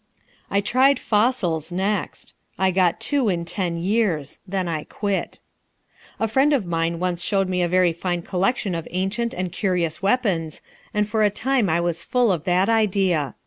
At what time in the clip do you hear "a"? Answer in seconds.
6.19-6.27, 7.61-7.67, 11.21-11.29